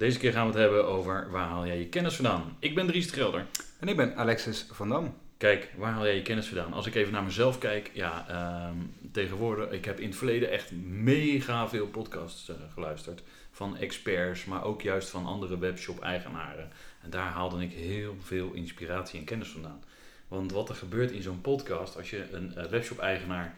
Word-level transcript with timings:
Deze 0.00 0.18
keer 0.18 0.32
gaan 0.32 0.46
we 0.46 0.52
het 0.52 0.60
hebben 0.60 0.86
over 0.86 1.30
waar 1.30 1.46
haal 1.46 1.66
jij 1.66 1.78
je 1.78 1.88
kennis 1.88 2.14
vandaan. 2.14 2.56
Ik 2.58 2.74
ben 2.74 2.86
Dries 2.86 3.06
de 3.06 3.12
Gelder. 3.12 3.46
En 3.80 3.88
ik 3.88 3.96
ben 3.96 4.16
Alexis 4.16 4.66
van 4.70 4.88
Dam. 4.88 5.14
Kijk, 5.36 5.72
waar 5.76 5.92
haal 5.92 6.04
jij 6.04 6.14
je 6.14 6.22
kennis 6.22 6.46
vandaan? 6.46 6.72
Als 6.72 6.86
ik 6.86 6.94
even 6.94 7.12
naar 7.12 7.22
mezelf 7.22 7.58
kijk, 7.58 7.90
ja, 7.94 8.28
ehm, 8.28 8.76
tegenwoordig, 9.12 9.70
ik 9.70 9.84
heb 9.84 10.00
in 10.00 10.08
het 10.08 10.16
verleden 10.16 10.50
echt 10.50 10.72
mega 10.86 11.68
veel 11.68 11.86
podcasts 11.86 12.48
eh, 12.48 12.56
geluisterd. 12.72 13.22
Van 13.50 13.76
experts, 13.76 14.44
maar 14.44 14.64
ook 14.64 14.82
juist 14.82 15.08
van 15.08 15.26
andere 15.26 15.58
webshop-eigenaren. 15.58 16.70
En 17.02 17.10
daar 17.10 17.30
haalde 17.30 17.62
ik 17.62 17.72
heel 17.72 18.16
veel 18.22 18.52
inspiratie 18.52 19.18
en 19.18 19.24
kennis 19.24 19.48
vandaan. 19.48 19.82
Want 20.28 20.52
wat 20.52 20.68
er 20.68 20.74
gebeurt 20.74 21.10
in 21.10 21.22
zo'n 21.22 21.40
podcast, 21.40 21.96
als 21.96 22.10
je 22.10 22.32
een 22.32 22.54
uh, 22.56 22.64
webshop-eigenaar 22.64 23.54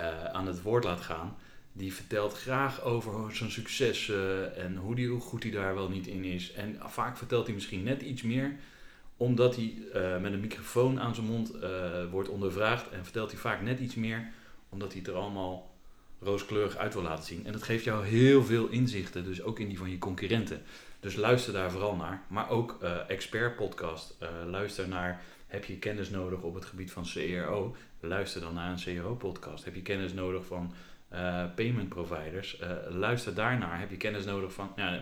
uh, 0.00 0.24
aan 0.24 0.46
het 0.46 0.62
woord 0.62 0.84
laat 0.84 1.00
gaan, 1.00 1.36
die 1.72 1.94
vertelt 1.94 2.34
graag 2.34 2.82
over 2.82 3.36
zijn 3.36 3.50
successen 3.50 4.56
en 4.56 4.76
hoe, 4.76 4.94
die, 4.94 5.08
hoe 5.08 5.20
goed 5.20 5.42
hij 5.42 5.52
daar 5.52 5.74
wel 5.74 5.88
niet 5.88 6.06
in 6.06 6.24
is. 6.24 6.52
En 6.52 6.76
vaak 6.80 7.16
vertelt 7.16 7.46
hij 7.46 7.54
misschien 7.54 7.82
net 7.82 8.02
iets 8.02 8.22
meer, 8.22 8.56
omdat 9.16 9.56
hij 9.56 9.74
uh, 9.94 10.18
met 10.20 10.32
een 10.32 10.40
microfoon 10.40 11.00
aan 11.00 11.14
zijn 11.14 11.26
mond 11.26 11.54
uh, 11.54 11.62
wordt 12.10 12.28
ondervraagd. 12.28 12.90
En 12.90 13.04
vertelt 13.04 13.30
hij 13.30 13.40
vaak 13.40 13.62
net 13.62 13.80
iets 13.80 13.94
meer, 13.94 14.30
omdat 14.68 14.92
hij 14.92 14.98
het 14.98 15.08
er 15.08 15.14
allemaal 15.14 15.70
rooskleurig 16.18 16.76
uit 16.76 16.94
wil 16.94 17.02
laten 17.02 17.24
zien. 17.24 17.46
En 17.46 17.52
dat 17.52 17.62
geeft 17.62 17.84
jou 17.84 18.06
heel 18.06 18.44
veel 18.44 18.68
inzichten, 18.68 19.24
dus 19.24 19.42
ook 19.42 19.58
in 19.58 19.68
die 19.68 19.78
van 19.78 19.90
je 19.90 19.98
concurrenten. 19.98 20.62
Dus 21.00 21.16
luister 21.16 21.52
daar 21.52 21.70
vooral 21.70 21.96
naar. 21.96 22.22
Maar 22.28 22.50
ook 22.50 22.78
uh, 22.82 23.10
expert 23.10 23.56
podcast. 23.56 24.16
luister 24.46 24.88
naar, 24.88 25.22
heb 25.46 25.64
je 25.64 25.78
kennis 25.78 26.10
nodig 26.10 26.42
op 26.42 26.54
het 26.54 26.64
gebied 26.64 26.92
van 26.92 27.04
CRO? 27.04 27.76
Luister 28.00 28.40
dan 28.40 28.54
naar 28.54 28.70
een 28.70 28.98
CRO 28.98 29.14
podcast. 29.14 29.64
Heb 29.64 29.74
je 29.74 29.82
kennis 29.82 30.12
nodig 30.12 30.44
van 30.44 30.74
uh, 31.14 31.44
payment 31.54 31.88
providers. 31.88 32.60
Uh, 32.60 32.68
luister 32.88 33.34
daarnaar. 33.34 33.78
Heb 33.78 33.90
je 33.90 33.96
kennis 33.96 34.24
nodig 34.24 34.52
van, 34.52 34.72
ja, 34.76 35.00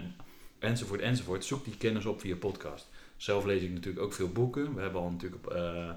enzovoort, 0.58 1.00
enzovoort. 1.00 1.44
Zoek 1.44 1.64
die 1.64 1.76
kennis 1.76 2.06
op 2.06 2.20
via 2.20 2.36
podcast. 2.36 2.88
Zelf 3.16 3.44
lees 3.44 3.62
ik 3.62 3.70
natuurlijk 3.70 4.04
ook 4.04 4.12
veel 4.12 4.28
boeken. 4.28 4.74
We 4.74 4.80
hebben 4.80 5.00
al 5.00 5.10
natuurlijk 5.10 5.52
uh, 5.52 5.90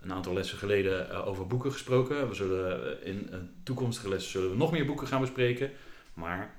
een 0.00 0.12
aantal 0.12 0.32
lessen 0.32 0.58
geleden 0.58 1.24
over 1.24 1.46
boeken 1.46 1.72
gesproken. 1.72 2.28
We 2.28 2.34
zullen 2.34 3.04
in 3.04 3.30
toekomstige 3.62 4.08
lessen 4.08 4.30
zullen 4.30 4.50
we 4.50 4.56
nog 4.56 4.72
meer 4.72 4.86
boeken 4.86 5.06
gaan 5.06 5.20
bespreken. 5.20 5.70
Maar 6.14 6.56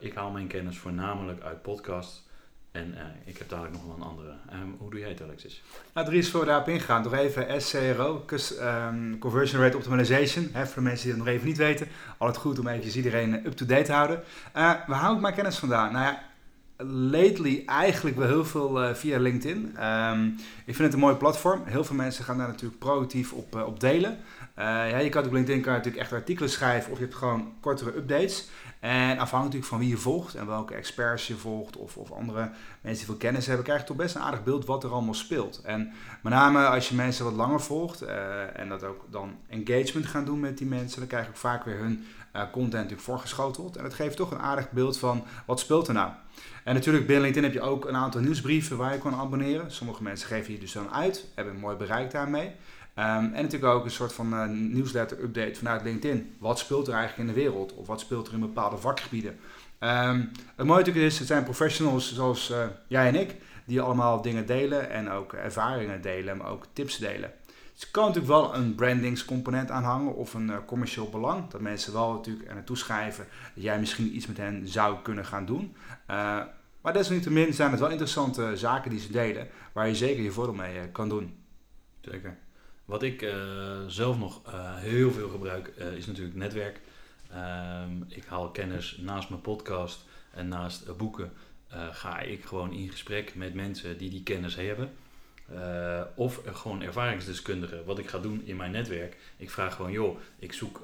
ik 0.00 0.14
haal 0.14 0.30
mijn 0.30 0.46
kennis 0.46 0.78
voornamelijk 0.78 1.42
uit 1.42 1.62
podcast. 1.62 2.28
En 2.72 2.94
uh, 2.94 3.00
ik 3.24 3.38
heb 3.38 3.48
dadelijk 3.48 3.74
nog 3.74 3.84
wel 3.84 3.94
een 3.94 4.02
andere. 4.02 4.34
Um, 4.52 4.76
hoe 4.78 4.90
doe 4.90 5.00
jij 5.00 5.08
het, 5.08 5.22
Alexis? 5.22 5.62
Nou, 5.94 6.06
Dries, 6.06 6.30
voor 6.30 6.44
daarop 6.44 6.68
ingaan, 6.68 7.02
nog 7.02 7.14
even 7.14 7.62
SCRO, 7.62 8.24
um, 8.60 9.18
Conversion 9.18 9.62
Rate 9.62 9.76
Optimization. 9.76 10.48
Hè, 10.52 10.66
voor 10.66 10.82
de 10.82 10.88
mensen 10.88 11.04
die 11.04 11.14
het 11.14 11.24
nog 11.24 11.34
even 11.34 11.46
niet 11.46 11.56
weten, 11.56 11.86
altijd 12.18 12.38
goed 12.38 12.58
om 12.58 12.68
eventjes 12.68 12.96
iedereen 12.96 13.46
up-to-date 13.46 13.82
te 13.82 13.92
houden. 13.92 14.16
Uh, 14.16 14.22
waar 14.86 14.98
hou 14.98 15.14
ik 15.14 15.20
mijn 15.20 15.34
kennis 15.34 15.58
vandaan? 15.58 15.92
Nou 15.92 16.04
ja, 16.04 16.22
lately 16.86 17.62
eigenlijk 17.66 18.16
wel 18.16 18.26
heel 18.26 18.44
veel 18.44 18.82
uh, 18.82 18.94
via 18.94 19.18
LinkedIn. 19.18 19.84
Um, 19.86 20.34
ik 20.64 20.74
vind 20.74 20.78
het 20.78 20.92
een 20.92 20.98
mooi 20.98 21.14
platform. 21.14 21.62
Heel 21.64 21.84
veel 21.84 21.96
mensen 21.96 22.24
gaan 22.24 22.38
daar 22.38 22.48
natuurlijk 22.48 22.78
proactief 22.78 23.32
op, 23.32 23.64
op 23.66 23.80
delen. 23.80 24.18
Ja, 24.56 24.98
je 24.98 25.08
kan 25.08 25.24
op 25.24 25.32
LinkedIn 25.32 25.62
kan 25.62 25.72
je 25.72 25.78
natuurlijk 25.78 26.04
echt 26.04 26.12
artikelen 26.12 26.50
schrijven 26.50 26.92
of 26.92 26.98
je 26.98 27.04
hebt 27.04 27.16
gewoon 27.16 27.52
kortere 27.60 27.96
updates. 27.96 28.48
En 28.80 29.18
afhankelijk 29.18 29.66
van 29.66 29.78
wie 29.78 29.88
je 29.88 29.96
volgt 29.96 30.34
en 30.34 30.46
welke 30.46 30.74
experts 30.74 31.26
je 31.26 31.36
volgt 31.36 31.76
of, 31.76 31.96
of 31.96 32.10
andere 32.10 32.50
mensen 32.80 33.06
die 33.06 33.14
veel 33.14 33.28
kennis 33.28 33.46
hebben, 33.46 33.64
krijg 33.64 33.80
je 33.80 33.86
toch 33.86 33.96
best 33.96 34.14
een 34.14 34.22
aardig 34.22 34.44
beeld 34.44 34.64
wat 34.64 34.84
er 34.84 34.92
allemaal 34.92 35.14
speelt. 35.14 35.60
En 35.64 35.92
met 36.22 36.32
name 36.32 36.66
als 36.66 36.88
je 36.88 36.94
mensen 36.94 37.24
wat 37.24 37.34
langer 37.34 37.60
volgt 37.60 38.02
uh, 38.02 38.58
en 38.58 38.68
dat 38.68 38.84
ook 38.84 39.04
dan 39.10 39.36
engagement 39.48 40.06
gaan 40.06 40.24
doen 40.24 40.40
met 40.40 40.58
die 40.58 40.66
mensen, 40.66 40.98
dan 40.98 41.08
krijg 41.08 41.24
je 41.24 41.30
ook 41.30 41.36
vaak 41.36 41.64
weer 41.64 41.78
hun 41.78 42.04
uh, 42.36 42.42
content 42.42 42.72
natuurlijk 42.72 43.00
voorgeschoteld. 43.00 43.76
En 43.76 43.82
dat 43.82 43.94
geeft 43.94 44.16
toch 44.16 44.30
een 44.30 44.38
aardig 44.38 44.70
beeld 44.70 44.98
van 44.98 45.24
wat 45.46 45.60
speelt 45.60 45.88
er 45.88 45.94
nou. 45.94 46.10
En 46.64 46.74
natuurlijk 46.74 47.06
binnen 47.06 47.24
LinkedIn 47.24 47.50
heb 47.50 47.62
je 47.62 47.68
ook 47.68 47.84
een 47.84 47.96
aantal 47.96 48.20
nieuwsbrieven 48.20 48.76
waar 48.76 48.92
je 48.92 48.98
kan 48.98 49.14
abonneren. 49.14 49.72
Sommige 49.72 50.02
mensen 50.02 50.28
geven 50.28 50.52
je 50.52 50.58
dus 50.58 50.72
dan 50.72 50.92
uit, 50.92 51.26
hebben 51.34 51.54
een 51.54 51.60
mooi 51.60 51.76
bereik 51.76 52.10
daarmee. 52.10 52.52
Um, 52.96 53.06
en 53.06 53.42
natuurlijk 53.42 53.72
ook 53.72 53.84
een 53.84 53.90
soort 53.90 54.12
van 54.12 54.34
uh, 54.34 54.44
newsletter-update 54.48 55.54
vanuit 55.54 55.82
LinkedIn. 55.82 56.34
Wat 56.38 56.58
speelt 56.58 56.88
er 56.88 56.94
eigenlijk 56.94 57.28
in 57.28 57.34
de 57.34 57.40
wereld? 57.40 57.74
Of 57.74 57.86
wat 57.86 58.00
speelt 58.00 58.28
er 58.28 58.34
in 58.34 58.40
bepaalde 58.40 58.76
vakgebieden? 58.76 59.38
Um, 59.80 60.30
het 60.56 60.66
mooie 60.66 60.78
natuurlijk 60.78 61.06
is, 61.06 61.18
het 61.18 61.26
zijn 61.26 61.44
professionals 61.44 62.14
zoals 62.14 62.50
uh, 62.50 62.64
jij 62.86 63.06
en 63.08 63.14
ik, 63.14 63.34
die 63.64 63.80
allemaal 63.80 64.22
dingen 64.22 64.46
delen 64.46 64.90
en 64.90 65.10
ook 65.10 65.32
ervaringen 65.32 66.02
delen, 66.02 66.36
maar 66.36 66.50
ook 66.50 66.66
tips 66.72 66.98
delen. 66.98 67.32
Dus 67.74 67.90
kan 67.90 68.06
natuurlijk 68.06 68.32
wel 68.32 68.54
een 68.54 68.74
brandingscomponent 68.74 69.70
aan 69.70 69.84
hangen 69.84 70.14
of 70.14 70.34
een 70.34 70.48
uh, 70.48 70.56
commercieel 70.66 71.08
belang. 71.08 71.48
Dat 71.48 71.60
mensen 71.60 71.92
wel 71.92 72.12
natuurlijk 72.12 72.48
er 72.48 72.54
naartoe 72.54 72.76
dat 72.86 73.26
jij 73.54 73.78
misschien 73.78 74.16
iets 74.16 74.26
met 74.26 74.36
hen 74.36 74.68
zou 74.68 74.96
kunnen 75.02 75.26
gaan 75.26 75.46
doen. 75.46 75.74
Uh, 76.10 76.40
maar 76.80 76.92
desalniettemin 76.92 77.52
zijn 77.52 77.70
het 77.70 77.80
wel 77.80 77.90
interessante 77.90 78.56
zaken 78.56 78.90
die 78.90 79.00
ze 79.00 79.12
delen, 79.12 79.48
waar 79.72 79.88
je 79.88 79.94
zeker 79.94 80.22
je 80.22 80.30
voordeel 80.30 80.54
mee 80.54 80.88
kan 80.92 81.08
doen. 81.08 81.34
Zeker. 82.00 82.36
Wat 82.90 83.02
ik 83.02 83.22
uh, 83.22 83.32
zelf 83.86 84.18
nog 84.18 84.40
uh, 84.46 84.76
heel 84.76 85.10
veel 85.10 85.28
gebruik 85.28 85.72
uh, 85.78 85.92
is 85.92 86.06
natuurlijk 86.06 86.36
netwerk. 86.36 86.80
Um, 87.34 88.04
ik 88.08 88.24
haal 88.24 88.50
kennis 88.50 88.96
naast 89.00 89.28
mijn 89.28 89.40
podcast 89.40 90.04
en 90.30 90.48
naast 90.48 90.96
boeken. 90.96 91.32
ga 91.92 92.20
ik 92.20 92.44
gewoon 92.44 92.72
in 92.72 92.90
gesprek 92.90 93.34
met 93.34 93.54
mensen 93.54 93.98
die 93.98 94.10
die 94.10 94.22
kennis 94.22 94.56
hebben. 94.56 94.90
of 96.14 96.40
gewoon 96.44 96.82
ervaringsdeskundigen. 96.82 97.84
Wat 97.84 97.98
ik 97.98 98.08
ga 98.08 98.18
doen 98.18 98.42
in 98.44 98.56
mijn 98.56 98.70
netwerk. 98.70 99.16
Ik 99.36 99.50
vraag 99.50 99.74
gewoon, 99.74 99.92
joh, 99.92 100.18
ik 100.38 100.52
zoek 100.52 100.82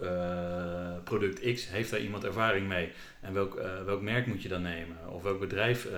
product 1.05 1.53
X. 1.55 1.69
Heeft 1.69 1.91
daar 1.91 2.01
iemand 2.01 2.25
ervaring 2.25 2.69
mee? 2.69 2.93
En 3.21 3.33
welk, 3.33 3.55
welk 3.85 4.01
merk 4.03 4.27
moet 4.27 4.43
je 4.43 4.49
dan 4.49 4.63
nemen? 4.63 4.97
Of 5.09 5.23
welk 5.23 5.41
bedrijf 5.41 5.89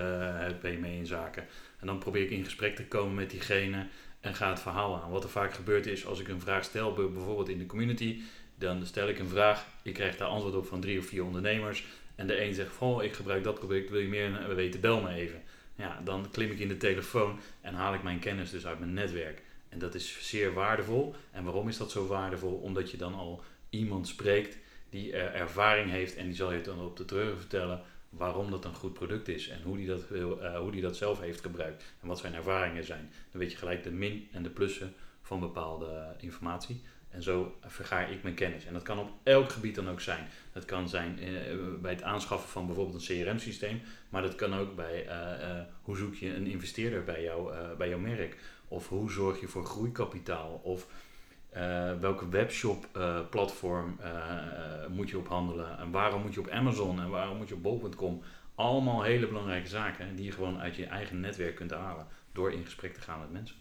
ben 0.61 0.71
je 0.71 0.77
mee 0.77 0.97
in 0.97 1.07
zaken? 1.07 1.45
En 1.79 1.87
dan 1.87 1.99
probeer 1.99 2.23
ik 2.23 2.29
in 2.29 2.43
gesprek 2.43 2.75
te 2.75 2.87
komen 2.87 3.15
met 3.15 3.29
diegene 3.29 3.87
en 4.19 4.35
ga 4.35 4.49
het 4.49 4.59
verhaal 4.59 5.01
aan. 5.01 5.11
Wat 5.11 5.23
er 5.23 5.29
vaak 5.29 5.53
gebeurt 5.53 5.85
is, 5.85 6.05
als 6.05 6.19
ik 6.19 6.27
een 6.27 6.41
vraag 6.41 6.63
stel, 6.63 6.93
bijvoorbeeld 6.93 7.49
in 7.49 7.57
de 7.57 7.65
community, 7.65 8.21
dan 8.55 8.85
stel 8.85 9.07
ik 9.07 9.19
een 9.19 9.29
vraag, 9.29 9.65
ik 9.83 9.93
krijg 9.93 10.17
daar 10.17 10.27
antwoord 10.27 10.55
op 10.55 10.67
van 10.67 10.81
drie 10.81 10.99
of 10.99 11.05
vier 11.05 11.23
ondernemers. 11.23 11.85
En 12.15 12.27
de 12.27 12.41
een 12.41 12.53
zegt, 12.53 12.71
oh, 12.79 13.03
ik 13.03 13.13
gebruik 13.13 13.43
dat 13.43 13.59
product, 13.59 13.89
wil 13.89 13.99
je 13.99 14.07
meer 14.07 14.55
weten, 14.55 14.79
bel 14.79 15.01
me 15.01 15.09
even. 15.09 15.41
Ja, 15.75 16.01
dan 16.03 16.27
klim 16.31 16.51
ik 16.51 16.59
in 16.59 16.67
de 16.67 16.77
telefoon 16.77 17.39
en 17.61 17.73
haal 17.73 17.93
ik 17.93 18.03
mijn 18.03 18.19
kennis 18.19 18.49
dus 18.49 18.65
uit 18.65 18.79
mijn 18.79 18.93
netwerk. 18.93 19.41
En 19.69 19.79
dat 19.79 19.95
is 19.95 20.17
zeer 20.21 20.53
waardevol. 20.53 21.15
En 21.31 21.43
waarom 21.43 21.67
is 21.67 21.77
dat 21.77 21.91
zo 21.91 22.07
waardevol? 22.07 22.53
Omdat 22.53 22.91
je 22.91 22.97
dan 22.97 23.13
al 23.13 23.43
iemand 23.69 24.07
spreekt 24.07 24.57
die 24.89 25.13
ervaring 25.13 25.89
heeft 25.89 26.15
en 26.15 26.25
die 26.25 26.35
zal 26.35 26.51
je 26.51 26.61
dan 26.61 26.79
op 26.79 26.97
de 26.97 27.05
terug 27.05 27.37
vertellen 27.37 27.81
waarom 28.09 28.51
dat 28.51 28.65
een 28.65 28.73
goed 28.73 28.93
product 28.93 29.27
is 29.27 29.47
en 29.47 29.61
hoe 29.61 29.77
die 29.77 29.87
dat, 29.87 30.03
uh, 30.11 30.57
hoe 30.57 30.71
die 30.71 30.81
dat 30.81 30.97
zelf 30.97 31.19
heeft 31.19 31.41
gebruikt 31.41 31.83
en 32.01 32.07
wat 32.07 32.19
zijn 32.19 32.33
ervaringen 32.33 32.83
zijn. 32.83 33.11
Dan 33.31 33.41
weet 33.41 33.51
je 33.51 33.57
gelijk 33.57 33.83
de 33.83 33.91
min 33.91 34.27
en 34.31 34.43
de 34.43 34.49
plussen 34.49 34.93
van 35.21 35.39
bepaalde 35.39 36.15
informatie. 36.19 36.81
En 37.09 37.23
zo 37.23 37.57
vergaar 37.65 38.11
ik 38.11 38.23
mijn 38.23 38.35
kennis. 38.35 38.65
En 38.65 38.73
dat 38.73 38.83
kan 38.83 38.99
op 38.99 39.11
elk 39.23 39.51
gebied 39.51 39.75
dan 39.75 39.89
ook 39.89 40.01
zijn. 40.01 40.27
Dat 40.53 40.65
kan 40.65 40.89
zijn 40.89 41.23
uh, 41.23 41.53
bij 41.81 41.91
het 41.91 42.03
aanschaffen 42.03 42.49
van 42.49 42.65
bijvoorbeeld 42.65 43.09
een 43.09 43.23
CRM-systeem, 43.23 43.81
maar 44.09 44.21
dat 44.21 44.35
kan 44.35 44.53
ook 44.53 44.75
bij 44.75 45.05
uh, 45.05 45.61
hoe 45.81 45.97
zoek 45.97 46.15
je 46.15 46.35
een 46.35 46.47
investeerder 46.47 47.03
bij, 47.03 47.23
jou, 47.23 47.53
bij 47.77 47.89
jouw 47.89 47.99
merk. 47.99 48.37
Of 48.67 48.87
hoe 48.87 49.11
zorg 49.11 49.39
je 49.39 49.47
voor 49.47 49.65
groeikapitaal. 49.65 50.59
Of 50.63 50.87
uh, 51.57 51.91
welke 51.99 52.29
webshop 52.29 52.85
uh, 52.97 53.19
platform 53.29 53.97
uh, 54.01 54.07
moet 54.87 55.09
je 55.09 55.17
op 55.17 55.27
handelen 55.27 55.79
en 55.79 55.91
waarom 55.91 56.21
moet 56.21 56.33
je 56.33 56.39
op 56.39 56.49
Amazon 56.49 57.01
en 57.01 57.09
waarom 57.09 57.37
moet 57.37 57.47
je 57.47 57.53
op 57.53 57.63
bol.com. 57.63 58.21
Allemaal 58.55 59.03
hele 59.03 59.27
belangrijke 59.27 59.67
zaken 59.67 60.15
die 60.15 60.25
je 60.25 60.31
gewoon 60.31 60.59
uit 60.59 60.75
je 60.75 60.85
eigen 60.85 61.19
netwerk 61.19 61.55
kunt 61.55 61.71
halen 61.71 62.05
door 62.31 62.51
in 62.51 62.63
gesprek 62.63 62.93
te 62.93 63.01
gaan 63.01 63.19
met 63.19 63.31
mensen. 63.31 63.55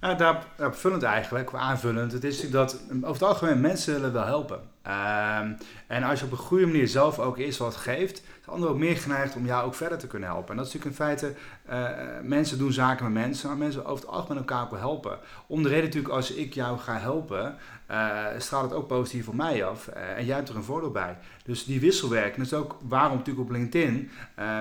Nou, 0.00 0.16
daar, 0.16 0.46
daarop 0.56 0.76
vullend 0.76 1.02
eigenlijk, 1.02 1.54
aanvullend. 1.54 2.12
Het 2.12 2.24
is 2.24 2.50
dat 2.50 2.82
over 2.90 3.12
het 3.12 3.22
algemeen 3.22 3.60
mensen 3.60 3.94
willen 3.94 4.12
wel 4.12 4.24
helpen. 4.24 4.60
Ehm, 4.82 5.52
en 5.86 6.02
als 6.02 6.18
je 6.18 6.24
op 6.24 6.32
een 6.32 6.38
goede 6.38 6.66
manier 6.66 6.88
zelf 6.88 7.18
ook 7.18 7.38
eerst 7.38 7.58
wat 7.58 7.76
geeft, 7.76 8.22
is 8.40 8.48
anderen 8.48 8.74
ook 8.74 8.80
meer 8.80 8.96
geneigd 8.96 9.36
om 9.36 9.46
jou 9.46 9.66
ook 9.66 9.74
verder 9.74 9.98
te 9.98 10.06
kunnen 10.06 10.28
helpen. 10.28 10.50
En 10.50 10.56
dat 10.56 10.66
is 10.66 10.72
natuurlijk 10.72 11.00
in 11.00 11.06
feite, 11.06 11.34
uh, 11.70 12.28
mensen 12.28 12.58
doen 12.58 12.72
zaken 12.72 13.04
met 13.04 13.22
mensen, 13.22 13.48
maar 13.48 13.56
mensen 13.56 13.84
over 13.84 14.04
het 14.04 14.14
algemeen 14.14 14.38
elkaar 14.38 14.62
ook 14.62 14.70
wel 14.70 14.80
helpen. 14.80 15.18
Om 15.46 15.62
de 15.62 15.68
reden 15.68 15.84
natuurlijk, 15.84 16.14
als 16.14 16.32
ik 16.32 16.54
jou 16.54 16.78
ga 16.78 16.98
helpen, 16.98 17.56
uh, 17.90 18.26
straalt 18.38 18.64
het 18.64 18.72
ook 18.72 18.86
positief 18.86 19.28
op 19.28 19.34
mij 19.34 19.64
af. 19.64 19.88
En 19.88 20.24
jij 20.24 20.36
hebt 20.36 20.48
er 20.48 20.56
een 20.56 20.62
voordeel 20.62 20.90
bij. 20.90 21.18
Dus 21.44 21.64
die 21.64 21.80
wisselwerking, 21.80 22.46
is 22.46 22.54
ook 22.54 22.76
waarom 22.88 23.16
natuurlijk 23.16 23.46
op 23.46 23.52
LinkedIn 23.54 24.10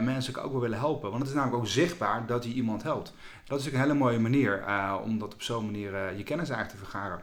mensen 0.01 0.44
ook 0.44 0.51
wel 0.51 0.62
willen 0.62 0.79
helpen. 0.79 1.09
Want 1.09 1.21
het 1.21 1.29
is 1.29 1.35
namelijk 1.35 1.62
ook 1.62 1.68
zichtbaar 1.68 2.25
dat 2.25 2.44
je 2.44 2.50
iemand 2.50 2.83
helpt. 2.83 3.13
Dat 3.45 3.59
is 3.59 3.65
natuurlijk 3.65 3.75
een 3.75 3.89
hele 3.89 4.06
mooie 4.06 4.19
manier 4.19 4.63
om 5.03 5.19
dat 5.19 5.33
op 5.33 5.41
zo'n 5.41 5.65
manier 5.65 5.91
je 5.91 6.23
kennis 6.23 6.50
eigenlijk 6.50 6.69
te 6.69 6.89
vergaren. 6.89 7.21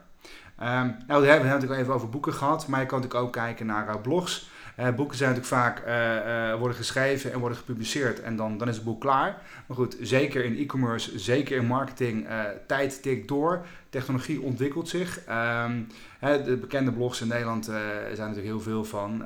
Um, 0.62 0.96
nou, 1.06 1.22
we 1.22 1.28
hebben 1.28 1.48
het 1.48 1.60
natuurlijk 1.60 1.80
even 1.80 1.94
over 1.94 2.08
boeken 2.08 2.32
gehad, 2.32 2.66
maar 2.66 2.80
je 2.80 2.86
kan 2.86 3.00
natuurlijk 3.00 3.26
ook 3.26 3.32
kijken 3.32 3.66
naar 3.66 3.88
uh, 3.88 4.00
blogs. 4.02 4.50
Uh, 4.80 4.94
boeken 4.94 5.16
zijn 5.16 5.34
natuurlijk 5.34 5.62
vaak 5.62 5.86
uh, 5.86 6.58
worden 6.58 6.76
geschreven 6.76 7.32
en 7.32 7.38
worden 7.38 7.58
gepubliceerd 7.58 8.20
en 8.20 8.36
dan, 8.36 8.58
dan 8.58 8.68
is 8.68 8.74
het 8.74 8.84
boek 8.84 9.00
klaar. 9.00 9.42
Maar 9.66 9.76
goed, 9.76 9.96
zeker 10.00 10.44
in 10.44 10.56
e-commerce, 10.56 11.18
zeker 11.18 11.56
in 11.56 11.66
marketing, 11.66 12.26
tijd 12.66 13.02
tikt 13.02 13.28
door. 13.28 13.66
Technologie 13.88 14.40
ontwikkelt 14.40 14.88
zich. 14.88 15.20
Um, 15.64 15.86
de 16.20 16.56
bekende 16.60 16.92
blogs 16.92 17.20
in 17.20 17.28
Nederland 17.28 17.64
zijn 17.64 18.16
natuurlijk 18.16 18.44
heel 18.46 18.60
veel 18.60 18.84
van. 18.84 19.24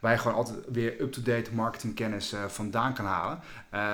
Waar 0.00 0.12
je 0.12 0.18
gewoon 0.18 0.36
altijd 0.36 0.58
weer 0.72 1.00
up-to-date 1.00 1.54
marketingkennis 1.54 2.34
vandaan 2.46 2.94
kan 2.94 3.04
halen. 3.04 3.40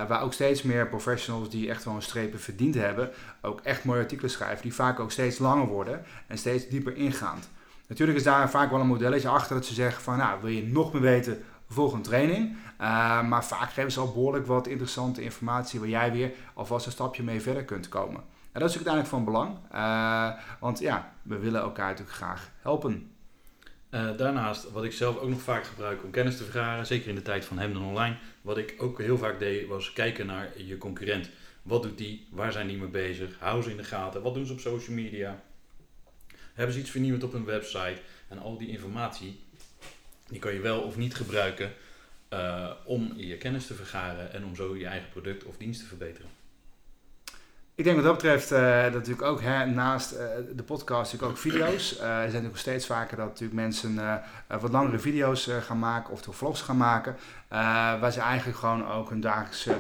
waar 0.09 0.23
ook 0.23 0.33
steeds 0.33 0.63
meer 0.63 0.89
professionals 0.89 1.51
die 1.51 1.71
echt 1.71 1.85
wel 1.85 1.95
een 1.95 2.03
strepen 2.03 2.41
verdiend 2.41 2.75
hebben, 2.75 3.11
ook 3.41 3.61
echt 3.61 3.85
mooie 3.85 4.01
artikelen 4.01 4.31
schrijven. 4.31 4.63
Die 4.63 4.75
vaak 4.75 5.01
ook 5.01 5.11
steeds 5.11 5.39
langer 5.39 5.67
worden 5.67 6.03
en 6.27 6.39
steeds 6.39 6.69
dieper 6.69 6.97
ingaand. 6.97 7.49
Natuurlijk 7.89 8.19
is 8.19 8.25
daar 8.25 8.51
vaak 8.51 8.71
wel 8.71 8.81
een 8.81 8.87
modelletje 8.87 9.29
achter 9.29 9.57
dat 9.57 9.67
ze 9.67 9.75
zeggen 9.75 10.03
van 10.03 10.17
nou 10.17 10.41
wil 10.41 10.51
je 10.51 10.63
nog 10.63 10.93
meer 10.93 11.03
weten, 11.03 11.43
volg 11.69 11.93
een 11.93 12.03
training. 12.03 12.57
maar 13.29 13.45
vaak 13.45 13.73
geven 13.73 13.93
ze 13.93 14.01
al 14.01 14.13
behoorlijk 14.13 14.47
wat 14.47 14.67
interessante 14.67 15.23
informatie 15.23 15.81
waar 15.81 15.89
jij 15.89 16.13
weer 16.13 16.33
alvast 16.55 16.87
een 16.87 16.93
stapje 16.93 17.23
mee 17.23 17.41
verder 17.41 17.65
kunt 17.65 17.89
komen. 17.89 18.21
En 18.55 18.61
dat 18.61 18.69
is 18.69 18.75
uiteindelijk 18.75 19.15
van 19.15 19.25
belang. 19.25 19.57
Uh, 19.75 20.31
want 20.61 20.79
ja, 20.79 21.13
we 21.23 21.39
willen 21.39 21.61
elkaar 21.61 21.89
natuurlijk 21.89 22.17
graag 22.17 22.51
helpen. 22.61 23.11
Uh, 23.91 24.17
daarnaast, 24.17 24.71
wat 24.71 24.85
ik 24.85 24.93
zelf 24.93 25.19
ook 25.19 25.29
nog 25.29 25.41
vaak 25.41 25.65
gebruik 25.65 26.05
om 26.05 26.11
kennis 26.11 26.37
te 26.37 26.45
vergaren, 26.45 26.87
zeker 26.87 27.09
in 27.09 27.15
de 27.15 27.23
tijd 27.23 27.45
van 27.45 27.59
Hemden 27.59 27.83
Online, 27.83 28.17
wat 28.43 28.59
ik 28.59 28.75
ook 28.79 28.99
heel 28.99 29.19
vaak 29.19 29.39
deed, 29.39 29.69
was 29.69 29.93
kijken 29.93 30.27
naar 30.27 30.49
je 30.57 30.79
concurrent. 30.79 31.31
Wat 31.63 31.83
doet 31.83 31.99
die? 31.99 32.27
Waar 32.31 32.53
zijn 32.53 32.67
die 32.67 32.77
mee 32.77 32.89
bezig? 32.89 33.37
Hou 33.39 33.63
ze 33.63 33.71
in 33.71 33.77
de 33.77 33.85
gaten. 33.85 34.23
Wat 34.23 34.35
doen 34.35 34.47
ze 34.47 34.53
op 34.53 34.61
social 34.61 34.97
media? 34.97 35.43
Hebben 36.55 36.75
ze 36.75 36.81
iets 36.81 36.91
vernieuwd 36.91 37.23
op 37.23 37.33
hun 37.33 37.45
website? 37.45 38.01
En 38.29 38.39
al 38.39 38.59
die 38.59 38.69
informatie, 38.69 39.41
die 40.29 40.39
kan 40.39 40.55
je 40.55 40.61
wel 40.61 40.81
of 40.81 40.97
niet 40.97 41.15
gebruiken 41.15 41.73
uh, 42.33 42.71
om 42.85 43.13
je 43.17 43.37
kennis 43.37 43.67
te 43.67 43.75
vergaren 43.75 44.33
en 44.33 44.45
om 44.45 44.57
zo 44.57 44.77
je 44.77 44.87
eigen 44.87 45.09
product 45.09 45.45
of 45.45 45.57
dienst 45.57 45.81
te 45.81 45.87
verbeteren. 45.87 46.31
Ik 47.77 47.85
denk 47.85 47.97
wat 47.97 48.05
dat 48.05 48.15
betreft 48.15 48.53
uh, 48.53 48.83
dat 48.83 48.93
natuurlijk 48.93 49.23
ook 49.23 49.43
naast 49.75 50.13
uh, 50.13 50.19
de 50.57 50.63
podcast 50.63 51.23
ook 51.23 51.39
video's. 51.39 51.97
Uh, 51.97 52.03
er 52.03 52.17
zijn 52.19 52.33
natuurlijk 52.33 52.57
steeds 52.57 52.87
vaker 52.87 53.17
dat 53.17 53.27
natuurlijk 53.27 53.61
mensen 53.61 54.23
wat 54.61 54.73
langere 54.73 54.99
video's 54.99 55.51
gaan 55.61 55.79
maken 55.79 56.13
of 56.13 56.23
vlogs 56.31 56.61
gaan 56.61 56.77
maken. 56.77 57.17
waar 58.01 58.13
ze 58.13 58.21
eigenlijk 58.21 58.59
gewoon 58.59 58.89
ook 58.89 59.09
hun 59.09 59.21
dagelijkse 59.21 59.77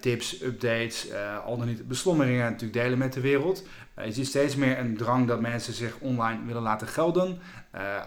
tips, 0.00 0.42
updates, 0.42 1.06
al 1.44 1.56
dan 1.56 1.66
niet 1.66 1.88
beslommeringen 1.88 2.44
natuurlijk 2.44 2.72
delen 2.72 2.98
met 2.98 3.12
de 3.12 3.20
wereld. 3.20 3.62
je 4.04 4.12
ziet 4.12 4.26
steeds 4.26 4.56
meer 4.56 4.78
een 4.78 4.96
drang 4.96 5.26
dat 5.26 5.40
mensen 5.40 5.72
zich 5.72 5.96
online 5.98 6.44
willen 6.46 6.62
laten 6.62 6.86
gelden. 6.86 7.38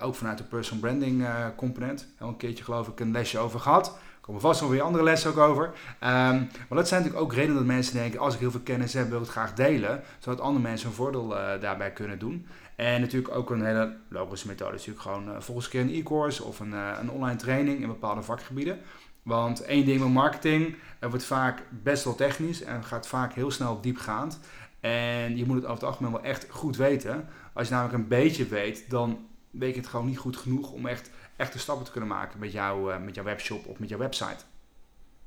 ook 0.02 0.16
vanuit 0.16 0.38
de 0.38 0.44
personal 0.44 0.82
branding 0.82 1.28
component. 1.56 2.08
Al 2.20 2.28
een 2.28 2.38
keertje 2.38 2.64
geloof 2.64 2.88
ik 2.88 3.00
een 3.00 3.12
lesje 3.12 3.38
over 3.38 3.60
gehad 3.60 3.98
komen 4.30 4.44
vast 4.44 4.62
nog 4.62 4.70
weer 4.70 4.82
andere 4.82 5.04
lessen 5.04 5.30
ook 5.30 5.38
over. 5.38 5.64
Um, 5.66 5.72
maar 6.00 6.50
dat 6.70 6.88
zijn 6.88 7.02
natuurlijk 7.02 7.32
ook 7.32 7.34
redenen 7.34 7.56
dat 7.56 7.66
mensen 7.66 7.96
denken, 7.96 8.20
als 8.20 8.34
ik 8.34 8.40
heel 8.40 8.52
veel 8.52 8.60
kennis 8.60 8.94
heb, 8.94 9.10
wil 9.10 9.18
ik 9.18 9.24
het 9.24 9.32
graag 9.32 9.54
delen. 9.54 10.04
Zodat 10.20 10.40
andere 10.40 10.64
mensen 10.64 10.88
een 10.88 10.96
voordeel 10.96 11.38
uh, 11.38 11.62
daarbij 11.62 11.92
kunnen 11.92 12.20
doen. 12.20 12.48
En 12.76 13.02
natuurlijk 13.02 13.36
ook 13.36 13.50
een 13.50 13.66
hele 13.66 13.96
logische 14.10 14.48
methode 14.48 14.76
is 14.76 14.86
natuurlijk 14.86 15.02
gewoon 15.02 15.36
uh, 15.36 15.42
volgens 15.42 15.68
keer 15.68 15.82
een 15.82 15.94
e-course 15.94 16.44
of 16.44 16.60
een, 16.60 16.72
uh, 16.72 16.92
een 17.02 17.12
online 17.12 17.38
training 17.38 17.82
in 17.82 17.88
bepaalde 17.88 18.22
vakgebieden. 18.22 18.80
Want 19.24 19.62
één 19.62 19.86
ding 19.86 20.00
met 20.00 20.10
marketing, 20.10 20.76
het 21.00 21.10
wordt 21.10 21.26
vaak 21.26 21.64
best 21.70 22.04
wel 22.04 22.16
technisch 22.16 22.64
en 22.64 22.84
gaat 22.84 23.08
vaak 23.08 23.34
heel 23.34 23.52
snel 23.52 23.82
diepgaand. 23.82 24.40
En 24.80 25.38
je 25.38 25.46
moet 25.46 25.56
het 25.56 25.66
over 25.66 25.76
het 25.76 25.84
algemeen 25.84 26.12
wel 26.12 26.24
echt 26.24 26.48
goed 26.50 26.78
weten. 26.78 27.28
Als 27.54 27.68
je 27.68 27.74
namelijk 27.74 27.98
een 27.98 28.08
beetje 28.08 28.46
weet, 28.46 28.90
dan 28.90 29.28
weet 29.52 29.74
je 29.74 29.80
het 29.80 29.90
gewoon 29.90 30.06
niet 30.06 30.18
goed 30.18 30.38
genoeg 30.38 30.72
om 30.72 30.86
echt 30.86 31.12
echte 31.36 31.60
stappen 31.60 31.86
te 31.86 31.92
kunnen 31.92 32.10
maken 32.10 32.40
met, 32.40 32.52
jou, 32.52 32.94
uh, 32.94 33.04
met 33.04 33.16
jouw 33.16 33.24
webshop 33.24 33.66
of 33.66 33.80
met 33.80 33.90
jouw 33.90 34.00
website. 34.00 34.44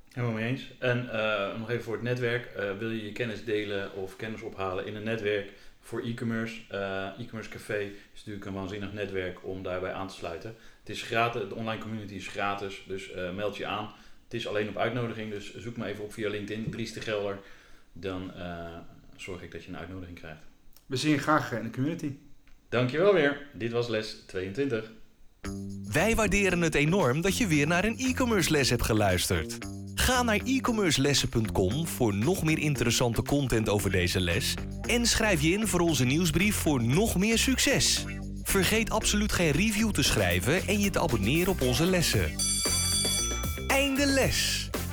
Helemaal 0.09 0.37
mee 0.37 0.49
eens. 0.49 0.75
En 0.79 1.05
uh, 1.05 1.59
nog 1.59 1.71
even 1.71 1.85
voor 1.85 1.95
het 1.95 2.03
netwerk. 2.03 2.49
Uh, 2.57 2.79
wil 2.79 2.91
je 2.91 3.05
je 3.05 3.13
kennis 3.13 3.45
delen 3.45 3.95
of 3.95 4.17
kennis 4.17 4.43
ophalen 4.43 4.87
in 4.87 4.97
een 4.97 5.03
netwerk 5.03 5.53
voor 5.81 6.03
e-commerce? 6.03 6.61
e-commerce 7.19 7.51
Café 7.51 7.79
is 7.79 8.19
natuurlijk 8.19 8.45
een 8.45 8.53
waanzinnig 8.53 8.93
netwerk 8.93 9.47
om 9.47 9.63
daarbij 9.63 9.93
aan 9.93 10.09
te 10.09 10.15
sluiten. 10.15 10.55
Het 10.81 10.89
is 10.89 11.03
gratis, 11.03 11.49
de 11.49 11.55
online 11.55 11.83
community 11.83 12.15
is 12.15 12.29
gratis, 12.29 12.85
dus 12.87 13.11
meld 13.35 13.57
je 13.57 13.67
aan. 13.67 13.93
Het 14.25 14.35
is 14.35 14.49
alleen 14.49 14.69
op 14.69 14.77
uitnodiging, 14.77 15.31
dus 15.31 15.57
zoek 15.57 15.77
me 15.77 15.87
even 15.87 16.05
op 16.05 16.13
via 16.13 16.29
LinkedIn, 16.29 16.71
Dries 16.71 16.93
de 16.93 17.01
Gelder. 17.01 17.39
Dan 17.93 18.33
zorg 19.17 19.43
ik 19.43 19.53
dat 19.53 19.65
je 19.65 19.69
een 19.69 19.79
uitnodiging 19.79 20.19
krijgt. 20.19 20.43
We 20.87 20.97
zien 20.97 21.13
je 21.13 21.19
graag 21.19 21.53
in 21.53 21.63
de 21.63 21.71
community. 21.71 22.17
Dankjewel 22.73 23.15
weer. 23.15 23.47
Dit 23.53 23.73
was 23.73 23.89
les 23.89 24.23
22. 24.27 24.93
Wij 25.93 26.15
waarderen 26.15 26.61
het 26.61 26.75
enorm 26.75 27.21
dat 27.21 27.37
je 27.37 27.47
weer 27.47 27.67
naar 27.67 27.85
een 27.85 27.99
e-commerce 27.99 28.51
les 28.51 28.71
hebt 28.71 28.83
geluisterd. 28.83 29.59
Ga 29.95 30.23
naar 30.23 30.41
e-commercelessen.com 30.45 31.87
voor 31.87 32.15
nog 32.15 32.45
meer 32.45 32.59
interessante 32.59 33.23
content 33.23 33.69
over 33.69 33.91
deze 33.91 34.21
les 34.21 34.55
en 34.83 35.07
schrijf 35.07 35.43
je 35.43 35.51
in 35.51 35.67
voor 35.67 35.81
onze 35.81 36.05
nieuwsbrief 36.05 36.55
voor 36.55 36.83
nog 36.83 37.17
meer 37.17 37.39
succes. 37.39 38.05
Vergeet 38.43 38.91
absoluut 38.91 39.33
geen 39.33 39.51
review 39.51 39.91
te 39.91 40.03
schrijven 40.03 40.67
en 40.67 40.81
je 40.81 40.91
te 40.91 41.01
abonneren 41.01 41.53
op 41.53 41.61
onze 41.61 41.87
lessen. 41.87 42.33
Einde 43.67 44.07
les. 44.07 44.71